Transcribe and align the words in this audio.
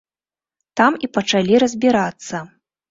Там 0.81 0.97
і 1.07 1.11
пачалі 1.19 1.63
разбірацца. 1.67 2.47